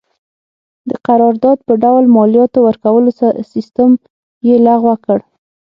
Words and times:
د 0.89 0.91
قرارداد 1.07 1.57
په 1.67 1.73
ډول 1.83 2.03
مالیاتو 2.15 2.59
ورکولو 2.67 3.09
سیستم 3.51 3.89
یې 4.47 4.55
لغوه 4.67 4.95
کړ. 5.05 5.19